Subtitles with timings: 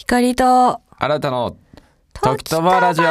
[0.00, 1.58] 光と新たの
[2.14, 3.04] 時とばラジオ。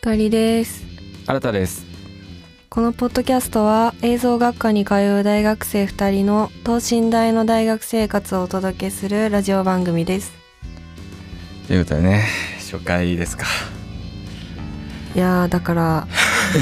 [0.00, 0.84] 光です。
[1.24, 1.86] 新たです。
[2.68, 10.41] このポッドキャストは映像学科に通う大学生2人の等身大の大学生活をお届けするラジオ番組です
[11.72, 12.26] ということでね
[12.58, 13.46] 初回ですか。
[15.14, 16.06] いやーだから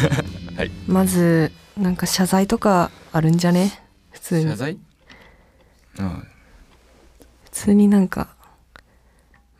[0.57, 0.71] はい。
[0.87, 3.83] まずなんか謝罪とかあるんじゃね？
[4.12, 4.51] 普通に。
[4.51, 4.79] 謝罪？
[5.99, 6.09] うん。
[7.43, 8.29] 普通になんか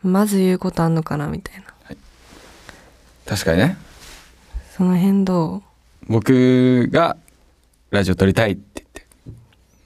[0.01, 1.65] まず言うことあんのかなみたいな。
[3.25, 3.75] 確かにね。
[4.77, 5.61] その辺ど
[6.07, 7.17] 僕が
[7.89, 8.85] ラジオ撮りたいって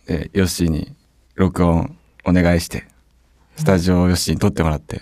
[0.06, 0.30] 言って。
[0.30, 0.94] でヨッシーに
[1.34, 2.86] 録音お願いして
[3.58, 5.02] スタジオをヨッシーに撮ってもらって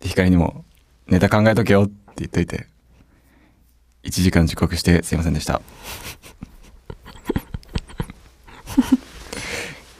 [0.00, 0.64] で光にも
[1.06, 2.66] ネタ考えとけよって言っといて
[4.04, 5.56] 1時間遅刻してすいませんでした。
[5.56, 5.60] う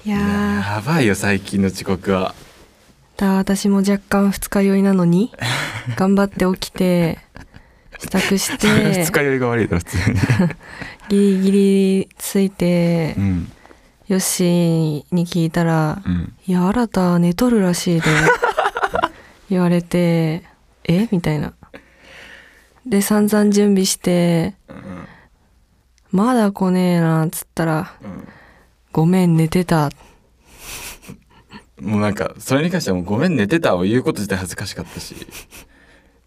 [0.08, 0.74] いやー。
[0.76, 2.34] やばいよ最近の遅刻は。
[3.16, 5.32] だ私も若干二日酔いなのに
[5.96, 7.18] 頑張って起きて
[7.98, 8.68] 支度して
[9.02, 10.14] 二日酔いが悪いだろ普通に。
[11.08, 13.52] ギリギリついてうん。
[14.06, 18.08] よっしーに聞いたらうん「いや新た寝とるらしいで」
[19.50, 20.42] 言われて
[20.84, 21.08] 「え？
[21.10, 21.54] みたいな。
[22.86, 25.06] で散々準備してうん
[26.10, 28.28] 「まだ来ねえな」っつったらうん
[28.92, 29.90] 「ごめん寝てた」
[31.80, 35.14] もうなんかそれに関してはもうごめん寝てたを言うこと自体恥ずかしかったし。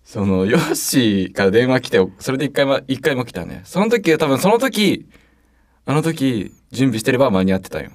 [0.04, 3.62] そのヨッシーから電話来てそれで一回も一回も来たね。
[3.64, 5.08] その時は多分その時
[5.86, 7.92] あの時準備してれば間に合ってたよ。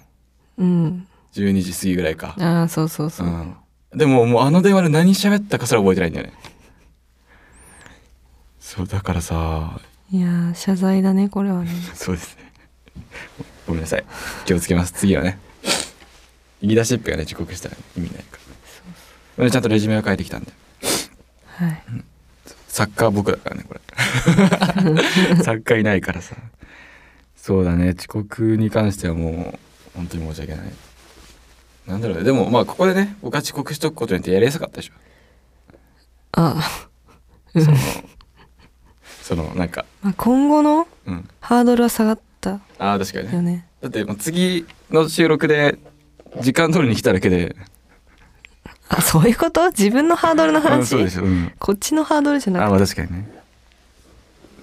[0.56, 1.06] うん。
[1.34, 2.34] 12時過ぎぐらいか。
[2.40, 3.26] ああそうそうそう。
[3.26, 3.54] う、ん
[3.96, 6.34] でももうあの電話で何喋ったかすら覚えてないんだよね。
[8.60, 9.80] そうだからさ。
[10.12, 11.70] いやー謝罪だねこれはね。
[11.96, 12.52] そうですね。
[13.66, 14.04] ごめんなさい。
[14.44, 14.92] 気をつけます。
[14.92, 15.38] 次はね。
[16.60, 18.42] 言い出しっぺがね遅刻したら意味ないから。
[19.38, 20.52] 俺ちゃんとレジュメを書いてきたんで。
[21.46, 21.82] はい。
[22.68, 23.80] サッカー僕だからねこれ。
[25.42, 26.36] サッカーいないからさ。
[27.34, 27.94] そうだね。
[27.98, 30.72] 遅刻に関してはもう本当に申し訳ない
[31.86, 32.24] なんだろうね。
[32.24, 34.92] でもまあここでね僕は遅刻しとくことによってやりやすかったでしょ。
[36.32, 36.56] あ
[37.54, 37.62] うん。
[37.64, 37.76] その
[39.22, 39.84] そのなんか。
[40.02, 41.28] まあ今後のうん。
[41.40, 43.34] ハードルは下がったああ確かにね。
[43.34, 43.68] よね。
[43.80, 45.78] だってもう次の収録で
[46.40, 47.56] 時間通りに来ただけで。
[48.88, 49.68] あそういうこと？
[49.70, 53.28] 自分のハードルのうん話そうでしょ、うん、こっちのハードルじゃなあくまあ確かにね。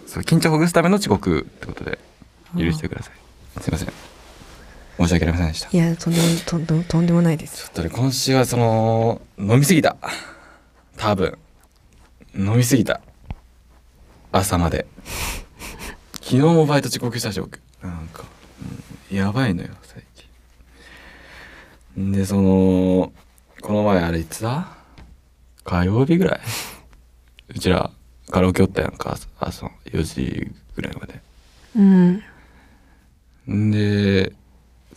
[0.07, 1.99] そう緊張をほぐすための遅刻ってことで
[2.57, 3.61] 許してください。
[3.61, 3.89] すいません
[4.97, 5.69] 申し訳ありませんでした。
[5.69, 7.65] ていやとんでもとんでもとんでもないです。
[7.65, 9.97] ちょっとね今週はその飲みすぎた。
[10.97, 11.37] 多分。
[12.35, 13.01] 飲みすぎた。
[14.31, 14.85] 朝まで。
[16.15, 17.59] 昨日もバイト遅刻したし僕。
[17.81, 18.23] なんか、
[19.11, 20.03] うんやばいのよ最
[21.95, 22.11] 近。
[22.11, 23.11] でその
[23.61, 24.67] この前あれいつだ
[25.63, 26.39] 火曜日ぐらい。
[27.49, 27.91] うちら
[28.29, 31.21] カラオケおったやんか朝朝4時ぐらいまで。
[31.75, 32.12] うん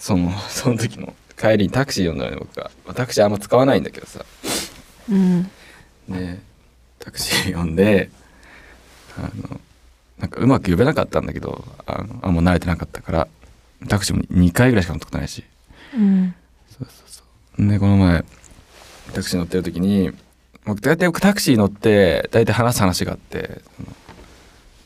[0.06, 4.24] その その時の帰りにタクシー呼んだのね僕が、まあタクシーあんま使わないんだけどさ。
[5.10, 5.50] うん。
[6.08, 6.38] で
[7.00, 8.10] タクシー呼んで
[9.18, 9.60] あの
[10.18, 13.28] なんかうまく呼べなかったんだけどあのあんま慣れてなかったから
[13.88, 15.42] タクシーも2回ぐらいしか乗ったことないし。
[15.94, 16.34] うん。
[16.70, 17.22] そうそうそ
[17.58, 17.68] う。
[17.68, 18.24] でこの前
[19.12, 20.12] タクシー乗ってる時に
[20.64, 23.60] 僕大体僕タクシー乗って大体話す話があって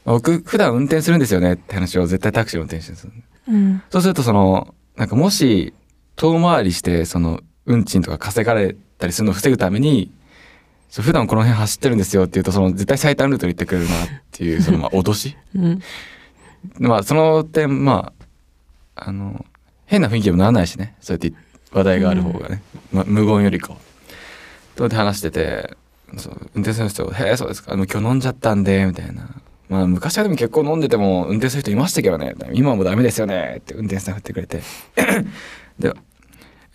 [0.06, 3.10] 僕普段運転するんですよねって話を絶対タクシー運転してるんですよ
[3.48, 3.82] うん。
[3.91, 5.72] そうするとそのなんかもし
[6.15, 10.12] 遠回りしてその運賃とか稼がれたりするのを防ぐために
[10.91, 15.38] そう普段この辺走ってるんですよって言うとその絶対最短ルートに行ってくれるなっていうそのまあ脅し。
[15.55, 15.81] うん。
[16.78, 18.12] まあその点ま
[18.94, 19.47] ああの
[19.87, 20.94] 変な雰囲気にもならないしね。
[21.00, 21.34] そうやって
[21.72, 22.61] 話題がある方がね、
[22.93, 23.78] まあ、無言よりかは。
[24.77, 25.78] とで話してて
[26.19, 27.73] そう運転する人「へえそうですか。
[27.73, 29.31] あの今日飲んじゃったんで」みたいな。
[29.70, 32.34] まあ昔はでも結構飲んでても運転する人いましたけどね。
[32.52, 33.58] 今はもうダメですよね。
[33.61, 34.61] って運転手さん振ってくれて。
[35.78, 35.93] で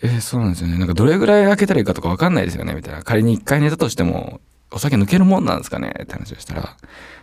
[0.02, 0.78] えーそうなんですよね。
[0.78, 2.74] なんかどれぐらい開けたらいいかとか分かんないですよね。
[2.74, 3.02] みたいな。
[3.02, 4.40] 仮に一回寝たとしても
[4.70, 5.94] お酒抜けるもんなんですかね。
[6.02, 6.76] って話をしたら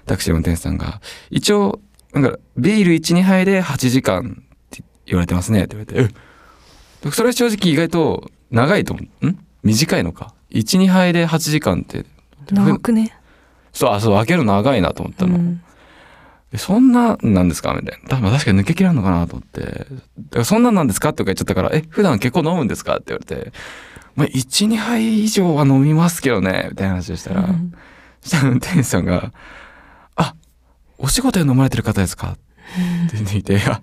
[0.05, 1.81] タクシー運転手さんが一応
[2.13, 5.63] なんかビール12杯で8時間って言われてますね。
[5.63, 6.13] って言われて
[7.07, 7.11] え？
[7.11, 9.27] それは正直意外と長いと思う。
[9.27, 9.39] ん？
[9.63, 10.35] 短いのか。
[10.51, 12.05] 12杯で8時間って。
[12.51, 13.15] 長くね。
[13.73, 15.61] そうあそう開けるの長いなと思ったの、うん。
[16.53, 18.09] えそんななんですかみたいな。
[18.09, 19.61] 多分確かに抜けきらんのかなと思って。
[19.61, 19.85] だか
[20.39, 23.51] らそんなんなんですかって言っちゃったから、え、普段結構飲むんですかって言われて、
[24.15, 27.73] まあ、12杯以上は飲みますけどねみたいな話をしたら、うん。
[28.21, 29.33] そしたら運転手さんが
[30.15, 30.35] 「あ
[30.97, 32.37] お仕事で飲まれてる方ですか?」
[33.07, 33.81] って言っていて「いや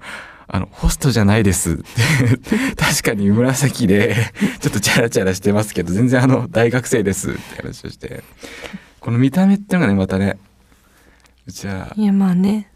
[0.48, 4.16] あのホストじゃないです」って確かに紫で
[4.60, 7.32] ちょっとチャラチャラしてますけど全然あの大学生です。
[7.32, 8.22] って話をして
[9.00, 10.38] この見た目っていうのがねまたね
[11.46, 12.70] うちはいやまあね。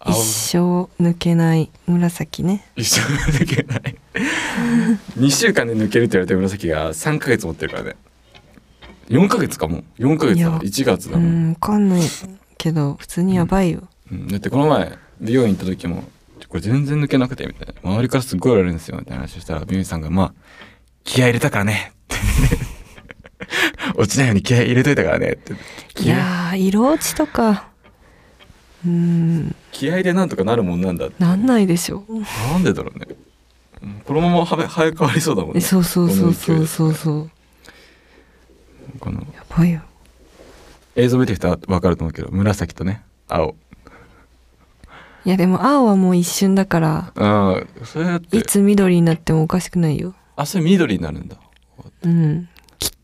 [0.00, 0.12] 青。
[0.14, 0.58] 一生
[1.00, 2.64] 抜けない紫ね。
[2.76, 3.96] 一生抜けない。
[5.18, 7.96] 2週間で抜けるって言われた紫が3ヶ月持ってるからね。
[9.08, 9.82] 4ヶ月かも。
[9.98, 12.02] 4ヶ月だいや1月だうもん、んわかんない
[12.56, 14.28] けど普通にやばいよ、うん。
[14.28, 16.04] だってこの前美容院行った時も
[16.48, 17.90] これ全然抜けなくてみたいな。
[17.90, 20.32] 周りからすっごい言われるんですよみたいな話をしたら美容院さんがまあ
[21.04, 21.92] 気合い入れたからね。
[22.14, 22.77] って
[23.96, 25.52] 落ちないように気合い入れといたからねって。
[26.02, 26.06] い。
[26.06, 27.68] やー色落ちとか。
[28.86, 29.54] うん。
[29.72, 32.04] 気合でなんとかなるもんなんだなんないでしょ。
[32.52, 33.06] なんでだろうね。
[33.82, 35.58] うんこのままは早く変わりそうだもんね。
[35.58, 36.94] えそうそうそうそうそう。
[36.94, 37.30] そう
[38.98, 39.20] この。
[39.34, 39.82] やばいよ。
[40.96, 43.54] 映像見てる人は分かると思うけど紫とね青。
[45.24, 48.36] いやでも青はもう一瞬だからああそれだって。
[48.36, 50.14] いつ緑になってもおかしくないよ。
[50.36, 51.36] あそれ緑になるんだ。
[52.02, 52.48] うん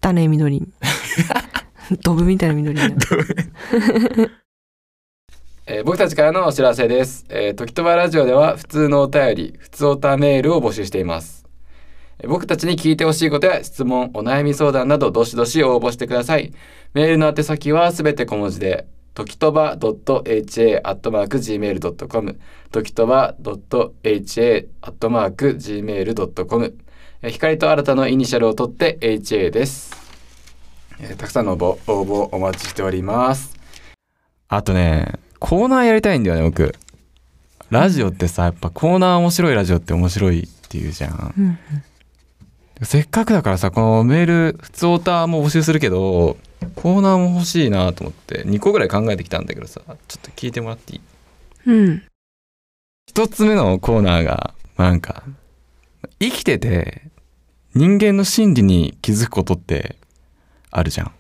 [0.03, 0.69] 汚ね緑に
[2.03, 2.97] ドブみたいな緑になる
[5.67, 7.25] えー僕たちからのお知らせです。
[7.31, 11.47] えー、時とばラジオでは普通のお便り、普通おたメールを募集しています。
[12.19, 16.53] えー僕たちに聞いてほしいことや質問、お悩み相談などどしどし応募してください。
[16.93, 20.41] メールの宛先はすべて小文字で、時とば .ha.gmail.com、
[22.71, 23.95] 時とば .ha.gmail.com、
[26.65, 26.84] えー
[27.31, 29.95] 光と新たのイニシャルを取って HA です。
[31.01, 33.55] えーたくさんの応募応募お待ちしております。
[34.49, 36.75] あとね、コーナーやりたいんだよね、僕。
[37.71, 41.35] ラジオってさ、やっぱコーナー面白いラジオって面白いっていうじゃん。
[41.37, 41.59] うん
[42.83, 46.37] せっかくだからさ、このメール、普通オタも募集するけど、
[46.75, 51.01] コーナーも欲しいなと思って、2個ぐらい考えてきたんだけどさ、ちょっと聞いてもらっていい？
[51.71, 52.03] うん
[53.07, 55.23] 一つ目のコーナーが、まあなんか、
[56.19, 57.03] 生きてて、
[57.75, 59.97] 人間の心理に気づくことって
[60.71, 61.13] あるじゃん。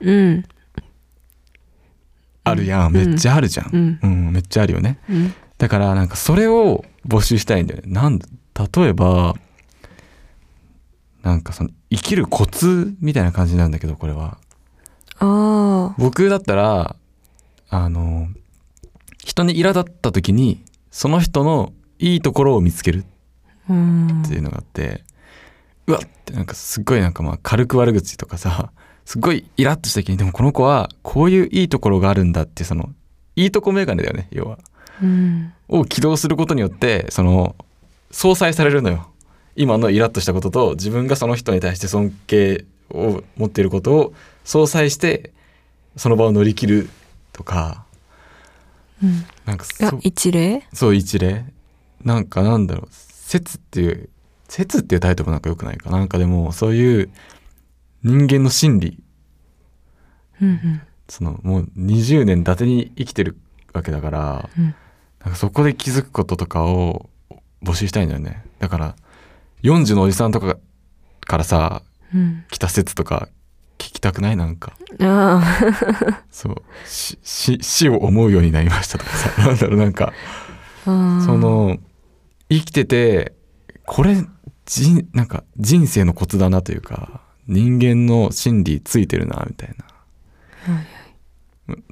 [0.00, 0.44] うん
[2.44, 2.86] あるやん。
[2.88, 3.70] うんめっちゃあるじゃん。
[3.72, 4.98] うんうん、めっちゃあるよね。
[5.08, 7.92] うんだからなんかそれを募集したいんだよね。
[7.92, 9.36] なん例えば
[11.22, 14.38] なんかその生きるコツみたいな感じなんだけどこれは
[15.18, 16.96] ああ僕だったら
[17.68, 18.28] あの
[19.18, 23.04] 人に苛立った時にその人のいいところを見つけるうん
[23.70, 25.04] っていうのがあって、
[25.86, 28.72] うわっってなんかすっごいなんかまあ軽く悪口とかさ
[29.04, 32.90] すっごいイラッとした時にでもこの子はこういういいところがあるんだってその
[33.36, 34.58] いいとこメガネだよね要は。
[35.02, 35.52] うん。
[35.68, 37.56] を起動することによってその
[38.10, 39.08] 相殺されるのよ。
[39.56, 44.14] 今のイラッとしたことと自分がその人に対して尊敬を持っていることを
[44.44, 45.32] 相殺して
[45.96, 46.90] その場を乗り切る
[47.32, 47.84] とか。
[49.02, 49.24] うん。
[49.44, 50.62] なんかあそ一例？
[50.72, 51.44] そう一例。
[52.04, 52.88] なんかなんだろう
[53.30, 54.08] 説っていう
[54.48, 57.10] 説っていうタイトルもなんかよくないかなんかでもそういう
[58.02, 58.98] 人間の心理
[60.42, 63.36] うんうんそのもう20年伊達に生きてる
[63.72, 64.74] わけだからうん
[65.22, 67.10] なんかそこで気づくこととかを
[67.62, 68.42] 募集したいんだよね。
[68.58, 68.96] だから、
[69.62, 70.56] 40のおじさんとか
[71.26, 71.82] からさ、
[72.14, 73.28] うん来た説とか
[73.76, 74.36] 聞きたくない？
[74.38, 74.72] なんか。
[74.98, 75.42] あ
[76.30, 76.62] そう。
[76.86, 79.42] 死を思うようになりましたとかさ。
[79.46, 80.14] なんだろう、なんか、
[80.86, 81.76] あああその、
[82.50, 83.32] 生きてて、
[83.86, 84.16] これ、
[84.66, 89.74] 人、なんか人生のコツだなというか、人間の心理ついてるな、みたい
[90.66, 90.74] な。
[90.74, 90.86] はい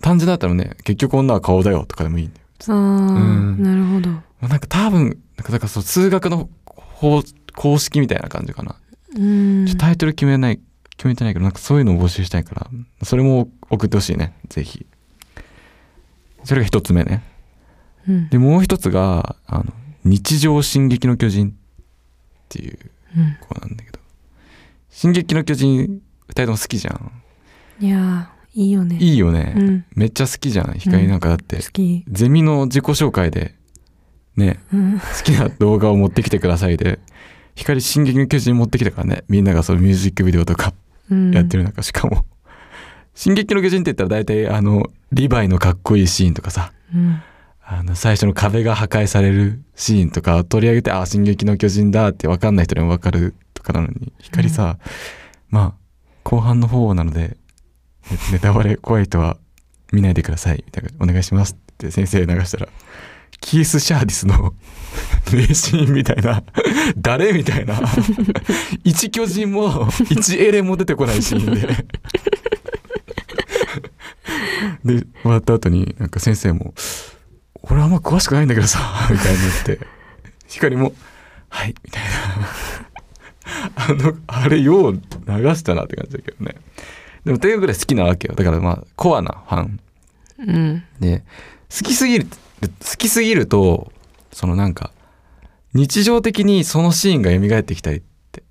[0.00, 2.46] 単純だったらね、結局女は顔だよとかでもいいんだよ。
[2.68, 5.04] ああ、んなるほどまあなんか多分、
[5.36, 7.22] なんかだからそう数学の方
[7.54, 8.76] 公式みたいな感じかな。
[9.16, 10.60] うんタイトル決めない、
[10.96, 12.70] 決めてないけど、なんかそういうのを募集したいから、
[13.02, 14.86] それも送ってほしいね、ぜひ。
[16.44, 17.22] それが一つ目ね。
[18.08, 19.64] うんで、もう一つが、あの、
[20.08, 21.52] 日常進撃の巨人っ
[22.48, 22.78] ていう
[23.16, 23.36] うん。
[23.40, 23.98] 子なんだけど、
[24.90, 27.22] 進撃の巨人、二人とも好きじゃん。
[27.80, 28.96] いやーいいよね。
[29.00, 29.54] いいよね。
[29.56, 29.84] うん。
[29.94, 30.74] めっちゃ好きじゃん。
[30.74, 32.04] 光なんかだって、好き。
[32.08, 33.54] ゼミの自己紹介で、
[34.36, 34.98] ね、うん。
[34.98, 36.98] 好きな動画を持ってきてくださいで、
[37.54, 39.24] 光進撃の巨人持ってきたからね。
[39.28, 40.74] みんながそのミュージックビデオとか
[41.10, 41.30] うん。
[41.32, 42.24] やってる中、しかも、
[43.14, 47.22] 進撃の巨人って言ったら大体あの、リヴァイのかっこいいシーンとかさ、うん
[47.70, 54.78] あの、最初の壁が破壊されるシーンとか取り上げて、あ、進撃の巨人だって分かんない人にも分かるとかなのに、光さ、
[55.50, 57.36] まあ、後半の方なので、
[58.32, 59.36] ネタバレ怖い人は
[59.92, 62.68] 見ないでください、みたいな、お願いしますって先生流したら、
[63.38, 64.54] キース・シャーディスの
[65.30, 66.42] 名シーンみたいな
[66.96, 67.78] 誰みたいな
[68.82, 71.68] 一巨人も一エレも出てこないシーンで。
[74.84, 76.74] で終わった後になんか先生も
[77.62, 78.78] 「俺あんま詳しくないんだけどさ」
[79.10, 79.86] みたいに言って。
[80.46, 80.94] 光も
[81.50, 82.08] 「はい」みたいな。
[83.76, 85.00] あのあれよう流
[85.54, 86.56] したなって感じだけどね。
[87.24, 88.34] でもというぐらい好きなわけよ。
[88.34, 89.80] だからまあコアなファン。
[90.38, 90.84] うん。
[91.00, 91.24] で
[91.70, 92.26] 好きすぎる
[92.62, 93.92] 好きすぎると
[94.32, 94.90] そのなんか
[95.74, 98.42] 日常的にそのシーンが蘇ってきたりって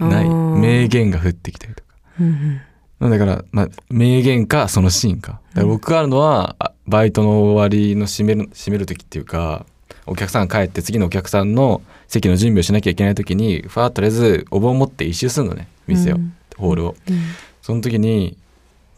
[0.00, 0.28] ない。
[0.28, 1.90] 名言が降ってきたりとか。
[2.20, 2.60] うん
[3.00, 5.40] だから、まあ、名言かそのシーンか。
[5.54, 9.66] 僕があるのは、あバイトの終わりの閉める閉める時っていうか
[10.06, 16.36] お客さんが帰って次のお客さんの席の準備をしなきゃいけない時にファーッとりあえずお盆持って一周するのね店を、うん。
[16.56, 16.96] ホールを。
[17.08, 17.20] うん。
[17.62, 18.36] その時に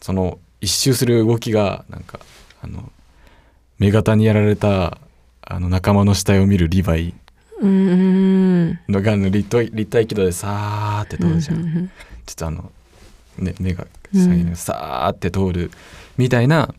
[0.01, 2.19] その一周する動きがなんか
[2.61, 2.91] あの
[3.79, 4.97] 目型にやられた
[5.41, 7.13] あの仲間の死体を見るリヴァイ。
[7.61, 7.69] うん。
[7.69, 11.91] うんのがあの立体立体軌道でさーって通るじゃん、うん
[12.25, 12.71] ちょっとあの、
[13.37, 15.71] ね、目が下げながらさーって通る
[16.17, 16.75] みたいな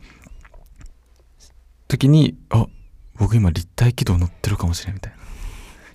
[1.89, 2.67] 時にあ
[3.15, 5.17] 僕今立体軌道乗ってるかもしれんみたいな。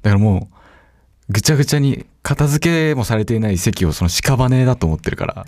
[0.03, 5.47] だからもうぐちゃぐちゃに片付けもされていない席をその屍だと思ってるから。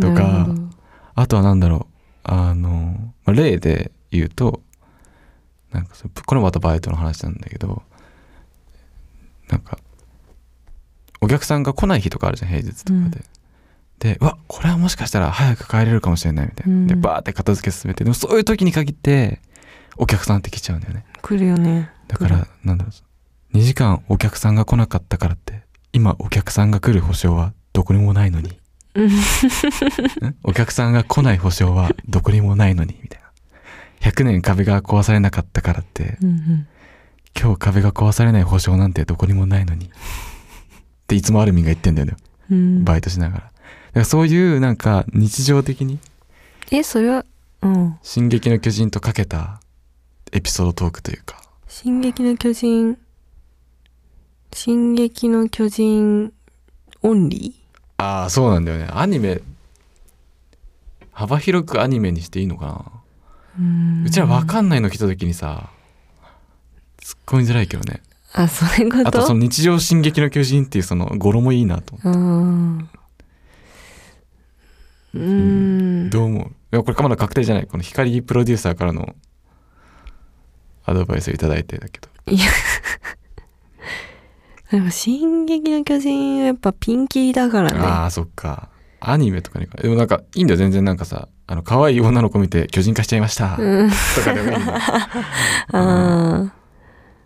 [0.00, 0.48] とか
[1.14, 1.92] あとは何だろう。
[2.22, 4.62] あの、まあ例で言うと
[5.72, 7.82] なんかこれもまたバイトの話なんだけど
[9.48, 9.78] なんか
[11.20, 13.24] お客さんが来ない日とかあるじゃん平日とかで、うん
[13.98, 17.00] でうわこれはもしかしたら早く帰れるかもしれないみたいな、でうん。
[17.00, 19.40] バーって片付け進めてでもそういう時に限って
[19.96, 21.04] お客さんって来ちゃうんだよね。
[21.22, 21.90] 来るよね。
[22.08, 23.56] だからなんだろう。
[23.56, 25.62] 2時間お客さんが来なかったからって
[25.92, 28.58] 今お客さんが来る保証はどこにもないのに。
[30.42, 33.26] お客さんが来ない保証はどこにもないのにみたいな。
[34.10, 36.66] 100年壁が壊されなかったからってうんうん。
[37.38, 39.86] 今日壁が壊されない保証なんてどこにもないのに。
[39.86, 39.88] っ
[41.06, 42.16] ていつもアルミンが言ってんだよね。
[42.50, 42.84] うん。
[42.84, 43.42] バイトしながら。
[43.44, 43.50] だ
[43.96, 45.98] からそういうなんか日常的に
[46.70, 47.24] えそれは
[47.62, 49.60] うん「進撃の巨人」とかけた
[50.32, 52.98] エピソードトークというか「進撃の巨人」
[54.52, 56.32] 「進撃の巨人」
[57.02, 57.54] オンリ
[57.98, 58.88] ああそうなんだよね。
[58.90, 59.40] アニメ
[61.12, 62.72] 幅広くアニメにしていいのかな。
[62.72, 62.82] ー
[63.60, 63.62] う
[64.02, 64.04] ん。
[64.06, 65.70] うちら分かんないの来た時にさ
[67.00, 68.02] 突っ込みづらいけどね。
[68.34, 69.08] あそういうこと？
[69.08, 72.88] あとその日常進撃の巨人っていうその語呂もいいなと思うん
[75.16, 75.22] うう
[76.06, 76.10] ん。
[76.10, 76.46] どう思う？
[76.46, 77.66] いやこれまだ確定じゃない。
[77.66, 79.14] この光プロデューサーからの
[80.84, 82.08] アドバイスをいただいてだけど。
[84.70, 87.78] でも「進撃の巨人」はやっぱピンキリだからね。
[87.78, 88.68] ああそっか。
[88.98, 91.28] アニメとかにでもなんかいいんだよ全然なんかさ。
[91.48, 93.88] あの可愛い女の子見て巨人化しちゃいました、うん。
[93.88, 94.74] とかでもいいの。
[95.70, 96.52] あ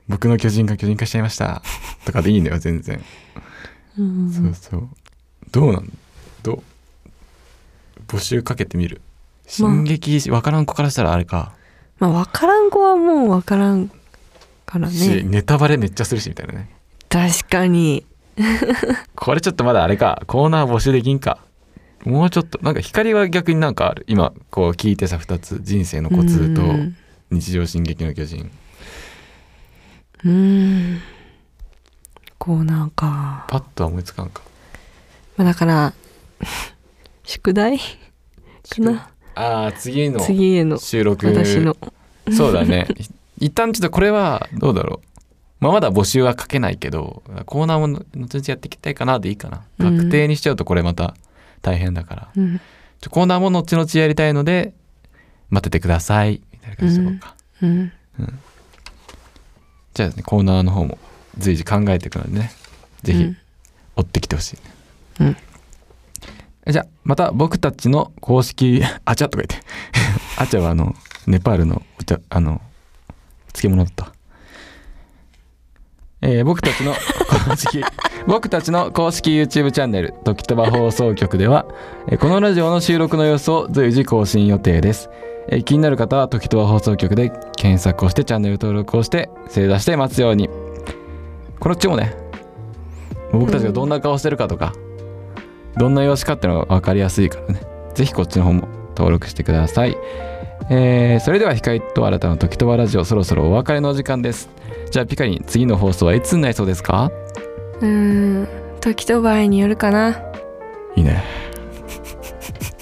[0.08, 1.62] 僕の巨人が巨人化しちゃいました。
[2.04, 4.30] とかでいいのよ全然、ーうん。
[4.30, 4.90] そうそう。
[5.50, 5.90] どうなん？
[6.42, 6.62] どう？
[8.10, 9.00] 募集かけてみる。
[9.46, 11.52] 進撃わからん子からしたらあれか、
[11.98, 13.90] まあ分からん子はもう分からん
[14.66, 16.70] からしねネタバレめっちゃするしみたいなね。
[17.08, 18.04] 確かに。
[19.14, 20.22] これちょっとまだあれか。
[20.26, 21.38] コーナー募集できんか。
[22.04, 24.04] もうちょっとなんか光は逆になんかある。
[24.08, 25.60] 今こう聞いてさ2つ。
[25.62, 26.96] 人生のコツとうん。
[27.30, 28.50] 日常進撃の巨人。
[30.24, 31.00] うん。
[32.38, 33.46] コーナーか。
[33.48, 34.42] パッとは思いつかんか。
[35.36, 35.92] まあだから
[37.30, 37.78] 宿題？
[37.78, 37.84] か
[38.80, 39.08] な？
[39.36, 41.28] ああ次の次への収録。
[41.28, 41.76] 私の。
[42.36, 42.88] そうだね。
[43.38, 45.20] い一旦ちょっとこれはどうだろう。
[45.60, 49.62] まあまだ募集はかけないけどコーナーも後々やっていきたいかなでいいかな。
[49.78, 49.96] うん。
[49.98, 51.14] 確定にしちゃうとこれまた
[51.62, 52.60] 大変だから、うん。
[53.00, 54.72] ちょコーナーも後々やりたいので
[55.50, 56.42] 待っててください。
[56.52, 57.92] みたいな感じでいこうか、うん。
[59.94, 60.98] じゃあ、ね、コーナーの方も
[61.38, 62.50] 随時考えていくのでね。
[63.04, 63.36] ぜひうん。
[63.94, 64.58] 追ってきてほしい、
[65.20, 65.36] うん
[66.66, 69.66] じゃあまた僕たちの公式 あちゃとか言って。
[70.36, 70.94] あちゃはあの
[71.26, 72.60] ネパールのお茶あの
[73.52, 74.12] 漬物だった。
[76.22, 77.82] えー僕たちの公式
[78.26, 81.64] 僕たちの公式 YouTube チャンネル「時とば放送局」では、
[82.08, 85.08] えーこのラジオの収録の様子を随時更新予定です、
[85.48, 90.50] えー気になる方は「時とば放送局」で検索をしてチャンネル登録をして正座して待つように。
[91.58, 92.14] このうちもね
[93.32, 94.72] 僕たちがどんな顔してるかとか、
[95.76, 97.60] どんな様子かってのが分かりやすいからね。
[97.94, 99.96] ぜひこっちの方も登録してください。
[100.68, 104.48] えーそれでは光と新たな時とばラジオそろそろお別れのお時間です。
[104.90, 107.10] じゃあピカリン次の放送はいつになりそうですか？
[107.80, 108.48] うん
[108.80, 110.10] 時と場合によるかな。
[110.96, 111.22] いいね。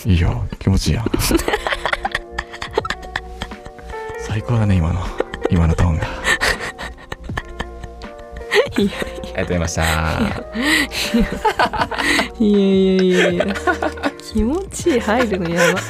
[0.05, 0.45] いいよ。
[0.59, 1.05] 気持ちいいやん。
[4.21, 5.01] 最高だね今の。
[5.51, 6.05] 今のトーンが。
[8.79, 9.83] いやありがとうございました。
[12.39, 13.55] いやいやいやいや。
[14.33, 15.01] 気持ちいい。
[15.01, 15.81] 入るのやば。